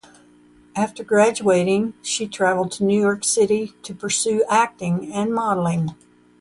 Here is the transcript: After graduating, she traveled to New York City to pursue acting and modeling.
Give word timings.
After 0.75 1.03
graduating, 1.03 1.93
she 2.01 2.27
traveled 2.27 2.71
to 2.71 2.83
New 2.83 2.99
York 2.99 3.23
City 3.23 3.73
to 3.83 3.93
pursue 3.93 4.43
acting 4.49 5.13
and 5.13 5.31
modeling. 5.31 5.93